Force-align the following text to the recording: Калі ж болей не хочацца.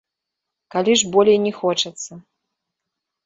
Калі 0.75 0.93
ж 1.01 1.11
болей 1.15 1.37
не 1.45 1.53
хочацца. 1.59 2.11